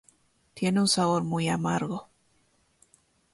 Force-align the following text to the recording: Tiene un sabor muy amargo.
Tiene 0.55 0.81
un 0.81 0.87
sabor 0.87 1.23
muy 1.23 1.47
amargo. 1.47 2.09